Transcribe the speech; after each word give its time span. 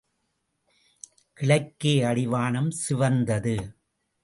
கிழக்கே 1.37 1.93
அடிவானம் 2.03 2.71
சிவந்தது. 2.87 3.57